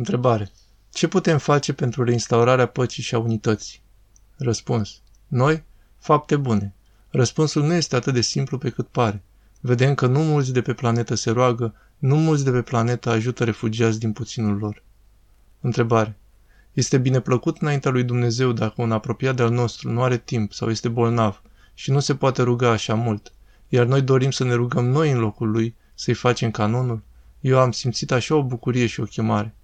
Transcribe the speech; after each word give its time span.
Întrebare. 0.00 0.50
Ce 0.92 1.08
putem 1.08 1.38
face 1.38 1.72
pentru 1.72 2.04
reinstaurarea 2.04 2.66
păcii 2.66 3.02
și 3.02 3.14
a 3.14 3.18
unității? 3.18 3.80
Răspuns. 4.36 5.00
Noi? 5.26 5.62
Fapte 5.98 6.36
bune. 6.36 6.74
Răspunsul 7.10 7.62
nu 7.62 7.72
este 7.72 7.96
atât 7.96 8.14
de 8.14 8.20
simplu 8.20 8.58
pe 8.58 8.70
cât 8.70 8.88
pare. 8.88 9.22
Vedem 9.60 9.94
că 9.94 10.06
nu 10.06 10.22
mulți 10.22 10.52
de 10.52 10.62
pe 10.62 10.72
planetă 10.72 11.14
se 11.14 11.30
roagă, 11.30 11.74
nu 11.98 12.16
mulți 12.16 12.44
de 12.44 12.50
pe 12.50 12.62
planetă 12.62 13.10
ajută 13.10 13.44
refugiați 13.44 13.98
din 13.98 14.12
puținul 14.12 14.56
lor. 14.56 14.82
Întrebare. 15.60 16.16
Este 16.72 16.98
bine 16.98 17.20
plăcut 17.20 17.58
înaintea 17.58 17.90
lui 17.90 18.04
Dumnezeu 18.04 18.52
dacă 18.52 18.74
un 18.76 18.92
apropiat 18.92 19.36
de-al 19.36 19.50
nostru 19.50 19.90
nu 19.90 20.02
are 20.02 20.18
timp 20.18 20.52
sau 20.52 20.70
este 20.70 20.88
bolnav 20.88 21.42
și 21.74 21.90
nu 21.90 22.00
se 22.00 22.14
poate 22.14 22.42
ruga 22.42 22.70
așa 22.70 22.94
mult, 22.94 23.32
iar 23.68 23.86
noi 23.86 24.02
dorim 24.02 24.30
să 24.30 24.44
ne 24.44 24.54
rugăm 24.54 24.84
noi 24.84 25.10
în 25.10 25.18
locul 25.18 25.50
lui, 25.50 25.74
să-i 25.94 26.14
facem 26.14 26.50
canonul? 26.50 27.02
Eu 27.40 27.58
am 27.58 27.70
simțit 27.72 28.10
așa 28.10 28.34
o 28.34 28.42
bucurie 28.42 28.86
și 28.86 29.00
o 29.00 29.04
chemare. 29.04 29.54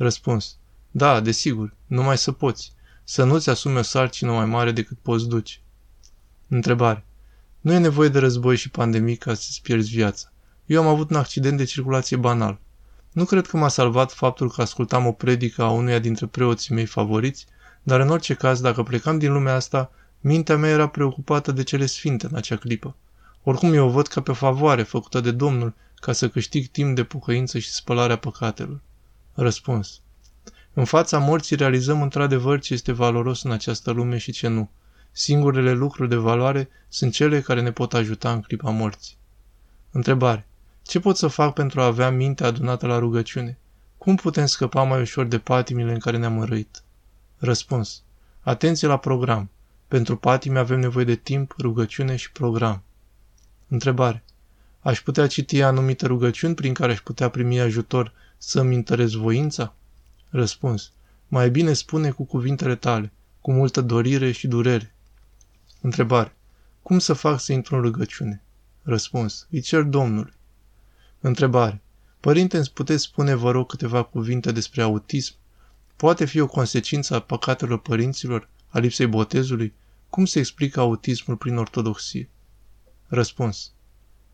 Răspuns. 0.00 0.56
Da, 0.90 1.20
desigur, 1.20 1.74
numai 1.86 2.18
să 2.18 2.32
poți. 2.32 2.72
Să 3.04 3.24
nu-ți 3.24 3.50
asumi 3.50 3.78
o 3.78 3.82
sarcină 3.82 4.32
mai 4.32 4.44
mare 4.44 4.72
decât 4.72 4.98
poți 5.02 5.28
duce. 5.28 5.58
Întrebare. 6.48 7.04
Nu 7.60 7.72
e 7.72 7.78
nevoie 7.78 8.08
de 8.08 8.18
război 8.18 8.56
și 8.56 8.70
pandemii 8.70 9.16
ca 9.16 9.34
să-ți 9.34 9.62
pierzi 9.62 9.90
viața. 9.90 10.32
Eu 10.66 10.80
am 10.82 10.86
avut 10.86 11.10
un 11.10 11.16
accident 11.16 11.56
de 11.56 11.64
circulație 11.64 12.16
banal. 12.16 12.58
Nu 13.12 13.24
cred 13.24 13.46
că 13.46 13.56
m-a 13.56 13.68
salvat 13.68 14.12
faptul 14.12 14.50
că 14.50 14.60
ascultam 14.62 15.06
o 15.06 15.12
predică 15.12 15.62
a 15.62 15.70
unuia 15.70 15.98
dintre 15.98 16.26
preoții 16.26 16.74
mei 16.74 16.86
favoriți, 16.86 17.46
dar 17.82 18.00
în 18.00 18.08
orice 18.08 18.34
caz, 18.34 18.60
dacă 18.60 18.82
plecam 18.82 19.18
din 19.18 19.32
lumea 19.32 19.54
asta, 19.54 19.90
mintea 20.20 20.56
mea 20.56 20.70
era 20.70 20.88
preocupată 20.88 21.52
de 21.52 21.62
cele 21.62 21.86
sfinte 21.86 22.26
în 22.26 22.36
acea 22.36 22.56
clipă. 22.56 22.96
Oricum 23.42 23.72
eu 23.72 23.86
o 23.86 23.90
văd 23.90 24.06
ca 24.06 24.20
pe 24.20 24.32
favoare 24.32 24.82
făcută 24.82 25.20
de 25.20 25.30
Domnul 25.30 25.74
ca 25.94 26.12
să 26.12 26.28
câștig 26.28 26.66
timp 26.66 26.94
de 26.96 27.04
pucăință 27.04 27.58
și 27.58 27.70
spălarea 27.70 28.16
păcatelor. 28.16 28.80
Răspuns. 29.34 30.00
În 30.72 30.84
fața 30.84 31.18
morții 31.18 31.56
realizăm 31.56 32.02
într-adevăr 32.02 32.60
ce 32.60 32.72
este 32.72 32.92
valoros 32.92 33.42
în 33.42 33.50
această 33.50 33.90
lume 33.90 34.18
și 34.18 34.32
ce 34.32 34.48
nu. 34.48 34.70
Singurele 35.12 35.72
lucruri 35.72 36.08
de 36.08 36.16
valoare 36.16 36.68
sunt 36.88 37.12
cele 37.12 37.40
care 37.40 37.60
ne 37.60 37.72
pot 37.72 37.94
ajuta 37.94 38.32
în 38.32 38.40
clipa 38.40 38.70
morții. 38.70 39.16
Întrebare. 39.90 40.46
Ce 40.82 41.00
pot 41.00 41.16
să 41.16 41.26
fac 41.26 41.54
pentru 41.54 41.80
a 41.80 41.84
avea 41.84 42.10
mintea 42.10 42.46
adunată 42.46 42.86
la 42.86 42.98
rugăciune? 42.98 43.58
Cum 43.98 44.16
putem 44.16 44.46
scăpa 44.46 44.82
mai 44.82 45.00
ușor 45.00 45.26
de 45.26 45.38
patimile 45.38 45.92
în 45.92 45.98
care 45.98 46.16
ne-am 46.16 46.38
înrăit? 46.38 46.82
Răspuns. 47.38 48.02
Atenție 48.40 48.88
la 48.88 48.96
program. 48.96 49.50
Pentru 49.88 50.16
patime 50.16 50.58
avem 50.58 50.80
nevoie 50.80 51.04
de 51.04 51.14
timp, 51.14 51.54
rugăciune 51.58 52.16
și 52.16 52.32
program. 52.32 52.82
Întrebare. 53.68 54.24
Aș 54.80 55.00
putea 55.00 55.26
citi 55.26 55.62
anumite 55.62 56.06
rugăciuni 56.06 56.54
prin 56.54 56.74
care 56.74 56.92
aș 56.92 57.00
putea 57.00 57.28
primi 57.28 57.60
ajutor 57.60 58.12
să-mi 58.42 58.74
întăresc 58.74 59.14
voința? 59.14 59.74
Răspuns. 60.28 60.92
Mai 61.28 61.50
bine 61.50 61.72
spune 61.72 62.10
cu 62.10 62.24
cuvintele 62.24 62.76
tale, 62.76 63.12
cu 63.40 63.52
multă 63.52 63.80
dorire 63.80 64.30
și 64.30 64.46
durere. 64.46 64.94
Întrebare. 65.80 66.36
Cum 66.82 66.98
să 66.98 67.12
fac 67.12 67.40
să 67.40 67.52
intru 67.52 67.74
în 67.74 67.82
rugăciune? 67.82 68.42
Răspuns. 68.82 69.46
Îi 69.50 69.60
cer 69.60 69.82
Domnului. 69.82 70.32
Întrebare. 71.20 71.82
Părinte, 72.20 72.58
îți 72.58 72.72
puteți 72.72 73.02
spune, 73.02 73.34
vă 73.34 73.50
rog, 73.50 73.66
câteva 73.66 74.02
cuvinte 74.02 74.52
despre 74.52 74.82
autism? 74.82 75.34
Poate 75.96 76.24
fi 76.24 76.40
o 76.40 76.46
consecință 76.46 77.14
a 77.14 77.20
păcatelor 77.20 77.80
părinților, 77.80 78.48
a 78.68 78.78
lipsei 78.78 79.06
botezului? 79.06 79.74
Cum 80.08 80.24
se 80.24 80.38
explică 80.38 80.80
autismul 80.80 81.36
prin 81.36 81.56
ortodoxie? 81.56 82.28
Răspuns. 83.06 83.72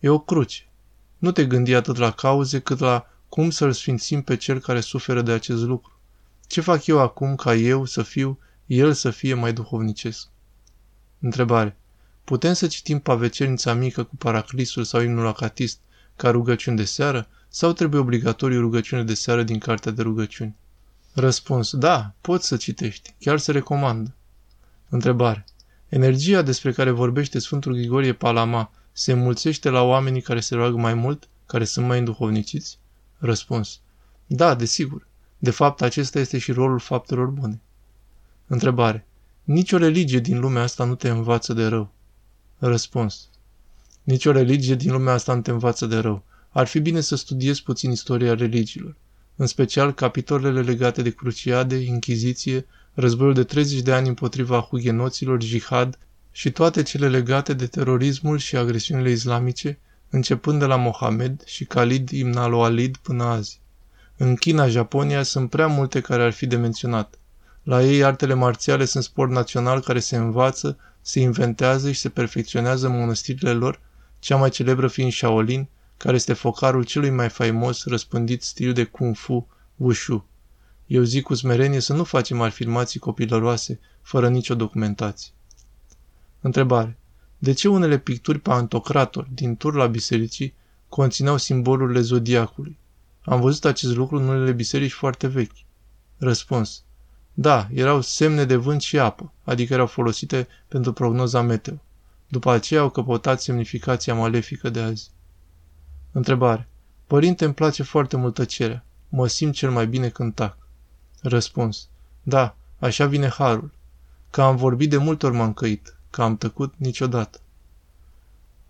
E 0.00 0.08
o 0.08 0.18
cruce. 0.18 0.68
Nu 1.18 1.32
te 1.32 1.46
gândi 1.46 1.74
atât 1.74 1.96
la 1.96 2.10
cauze 2.10 2.60
cât 2.60 2.78
la 2.78 3.06
cum 3.28 3.50
să-l 3.50 3.72
sfințim 3.72 4.22
pe 4.22 4.36
cel 4.36 4.58
care 4.58 4.80
suferă 4.80 5.22
de 5.22 5.32
acest 5.32 5.62
lucru. 5.62 6.00
Ce 6.46 6.60
fac 6.60 6.86
eu 6.86 6.98
acum 6.98 7.34
ca 7.34 7.54
eu 7.54 7.84
să 7.84 8.02
fiu, 8.02 8.38
el 8.66 8.92
să 8.92 9.10
fie 9.10 9.34
mai 9.34 9.52
duhovnicesc? 9.52 10.28
Întrebare. 11.20 11.76
Putem 12.24 12.52
să 12.52 12.66
citim 12.66 12.98
pavecernița 12.98 13.74
mică 13.74 14.02
cu 14.02 14.16
paraclisul 14.16 14.84
sau 14.84 15.00
imnul 15.00 15.26
acatist 15.26 15.78
ca 16.16 16.30
rugăciuni 16.30 16.76
de 16.76 16.84
seară 16.84 17.28
sau 17.48 17.72
trebuie 17.72 18.00
obligatoriu 18.00 18.60
rugăciune 18.60 19.04
de 19.04 19.14
seară 19.14 19.42
din 19.42 19.58
cartea 19.58 19.92
de 19.92 20.02
rugăciuni? 20.02 20.56
Răspuns. 21.12 21.76
Da, 21.76 22.14
poți 22.20 22.46
să 22.46 22.56
citești. 22.56 23.14
Chiar 23.18 23.38
se 23.38 23.52
recomandă. 23.52 24.14
Întrebare. 24.88 25.44
Energia 25.88 26.42
despre 26.42 26.72
care 26.72 26.90
vorbește 26.90 27.38
Sfântul 27.38 27.72
Grigorie 27.72 28.12
Palama 28.12 28.70
se 28.92 29.12
înmulțește 29.12 29.68
la 29.68 29.82
oamenii 29.82 30.20
care 30.20 30.40
se 30.40 30.54
roagă 30.54 30.76
mai 30.76 30.94
mult, 30.94 31.28
care 31.46 31.64
sunt 31.64 31.86
mai 31.86 31.98
înduhovniciți? 31.98 32.78
Răspuns. 33.18 33.80
Da, 34.26 34.54
desigur. 34.54 35.06
De 35.38 35.50
fapt, 35.50 35.82
acesta 35.82 36.18
este 36.18 36.38
și 36.38 36.52
rolul 36.52 36.78
faptelor 36.78 37.26
bune. 37.26 37.60
Întrebare. 38.46 39.06
Nici 39.44 39.72
o 39.72 39.76
religie 39.76 40.18
din 40.18 40.40
lumea 40.40 40.62
asta 40.62 40.84
nu 40.84 40.94
te 40.94 41.08
învață 41.08 41.52
de 41.52 41.66
rău. 41.66 41.92
Răspuns. 42.58 43.28
Nici 44.02 44.26
o 44.26 44.32
religie 44.32 44.74
din 44.74 44.92
lumea 44.92 45.12
asta 45.12 45.34
nu 45.34 45.40
te 45.40 45.50
învață 45.50 45.86
de 45.86 45.96
rău. 45.96 46.22
Ar 46.50 46.66
fi 46.66 46.80
bine 46.80 47.00
să 47.00 47.16
studiezi 47.16 47.62
puțin 47.62 47.90
istoria 47.90 48.34
religiilor, 48.34 48.96
în 49.36 49.46
special 49.46 49.94
capitolele 49.94 50.62
legate 50.62 51.02
de 51.02 51.10
cruciade, 51.10 51.76
inchiziție, 51.76 52.66
războiul 52.94 53.34
de 53.34 53.44
30 53.44 53.80
de 53.80 53.92
ani 53.92 54.08
împotriva 54.08 54.60
hugenoților, 54.60 55.42
jihad 55.42 55.98
și 56.32 56.50
toate 56.50 56.82
cele 56.82 57.08
legate 57.08 57.52
de 57.54 57.66
terorismul 57.66 58.38
și 58.38 58.56
agresiunile 58.56 59.10
islamice, 59.10 59.78
începând 60.10 60.58
de 60.58 60.64
la 60.64 60.76
Mohamed 60.76 61.44
și 61.44 61.64
Khalid 61.64 62.08
ibn 62.08 62.36
al-Walid 62.36 62.96
până 62.96 63.24
azi. 63.24 63.60
În 64.16 64.34
China, 64.34 64.68
Japonia 64.68 65.22
sunt 65.22 65.50
prea 65.50 65.66
multe 65.66 66.00
care 66.00 66.22
ar 66.22 66.32
fi 66.32 66.46
de 66.46 66.56
menționat. 66.56 67.18
La 67.62 67.82
ei, 67.82 68.04
artele 68.04 68.34
marțiale 68.34 68.84
sunt 68.84 69.02
sport 69.02 69.30
național 69.30 69.80
care 69.80 69.98
se 69.98 70.16
învață, 70.16 70.78
se 71.00 71.20
inventează 71.20 71.92
și 71.92 72.00
se 72.00 72.08
perfecționează 72.08 72.86
în 72.86 72.98
mănăstirile 72.98 73.52
lor, 73.52 73.80
cea 74.18 74.36
mai 74.36 74.50
celebră 74.50 74.88
fiind 74.88 75.12
Shaolin, 75.12 75.68
care 75.96 76.16
este 76.16 76.32
focarul 76.32 76.84
celui 76.84 77.10
mai 77.10 77.28
faimos 77.28 77.84
răspândit 77.84 78.42
stil 78.42 78.72
de 78.72 78.84
Kung 78.84 79.16
Fu, 79.16 79.48
Wushu. 79.76 80.26
Eu 80.86 81.02
zic 81.02 81.22
cu 81.22 81.34
smerenie 81.34 81.80
să 81.80 81.92
nu 81.92 82.04
facem 82.04 82.40
afirmații 82.40 83.00
copilăroase, 83.00 83.80
fără 84.02 84.28
nicio 84.28 84.54
documentație. 84.54 85.32
Întrebare. 86.40 86.98
De 87.38 87.52
ce 87.52 87.68
unele 87.68 87.98
picturi 87.98 88.38
pantocrator 88.38 89.28
din 89.34 89.56
turla 89.56 89.86
bisericii 89.86 90.54
conțineau 90.88 91.36
simbolurile 91.36 92.00
zodiacului? 92.00 92.78
Am 93.24 93.40
văzut 93.40 93.64
acest 93.64 93.94
lucru 93.94 94.16
în 94.16 94.28
unele 94.28 94.52
biserici 94.52 94.92
foarte 94.92 95.26
vechi. 95.26 95.56
Răspuns. 96.16 96.82
Da, 97.34 97.68
erau 97.72 98.00
semne 98.00 98.44
de 98.44 98.56
vânt 98.56 98.80
și 98.80 98.98
apă, 98.98 99.32
adică 99.44 99.72
erau 99.72 99.86
folosite 99.86 100.48
pentru 100.68 100.92
prognoza 100.92 101.40
meteo. 101.40 101.82
După 102.28 102.50
aceea 102.50 102.80
au 102.80 102.90
căpătat 102.90 103.40
semnificația 103.40 104.14
malefică 104.14 104.70
de 104.70 104.80
azi. 104.80 105.10
Întrebare. 106.12 106.68
Părinte, 107.06 107.44
îmi 107.44 107.54
place 107.54 107.82
foarte 107.82 108.16
mult 108.16 108.34
tăcerea. 108.34 108.84
Mă 109.08 109.26
simt 109.26 109.54
cel 109.54 109.70
mai 109.70 109.86
bine 109.86 110.08
când 110.08 110.34
tac. 110.34 110.58
Răspuns. 111.20 111.88
Da, 112.22 112.56
așa 112.78 113.06
vine 113.06 113.28
harul. 113.28 113.70
Că 114.30 114.42
am 114.42 114.56
vorbit 114.56 114.90
de 114.90 114.96
multe 114.96 115.26
ori 115.26 115.34
m-am 115.34 115.52
căit, 115.52 115.95
că 116.16 116.22
am 116.22 116.36
tăcut 116.36 116.74
niciodată. 116.76 117.40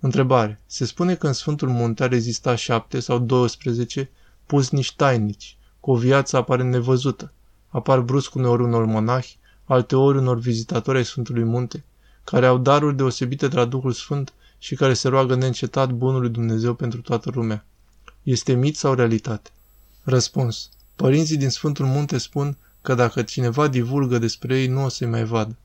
Întrebare. 0.01 0.61
Se 0.67 0.85
spune 0.85 1.15
că 1.15 1.27
în 1.27 1.33
Sfântul 1.33 1.69
Munte 1.69 2.03
a 2.03 2.07
rezistat 2.07 2.59
șapte 2.59 3.01
sau 3.01 3.19
12 3.19 4.11
niște 4.71 4.95
tainici, 4.97 5.57
cu 5.81 5.91
o 5.91 5.97
viață 5.97 6.37
aparent 6.37 6.71
nevăzută. 6.71 7.33
Apar 7.69 8.01
brusc 8.01 8.35
uneori 8.35 8.63
unor 8.63 8.85
monahi, 8.85 9.39
alteori 9.65 10.19
unor 10.19 10.39
vizitatori 10.39 10.97
ai 10.97 11.05
Sfântului 11.05 11.45
Munte, 11.45 11.85
care 12.25 12.47
au 12.47 12.59
daruri 12.59 12.97
deosebite 12.97 13.49
de 13.49 13.57
la 13.57 13.65
Duhul 13.65 13.93
Sfânt 13.93 14.33
și 14.59 14.75
care 14.75 14.95
se 14.95 15.09
roagă 15.09 15.35
neîncetat 15.35 15.91
bunului 15.91 16.31
Dumnezeu 16.31 16.75
pentru 16.75 17.01
toată 17.01 17.31
lumea. 17.35 17.65
Este 18.23 18.53
mit 18.53 18.77
sau 18.77 18.95
realitate? 18.95 19.51
Răspuns. 20.03 20.71
Părinții 20.97 21.37
din 21.37 21.51
Sfântul 21.51 21.87
Munte 21.87 22.19
spun 22.19 22.57
că 22.83 22.95
dacă 22.95 23.23
cineva 23.23 23.69
divulgă 23.69 24.19
despre 24.19 24.61
ei, 24.61 24.67
nu 24.67 24.85
o 24.85 24.89
să-i 24.89 25.09
mai 25.09 25.25
vadă. 25.25 25.57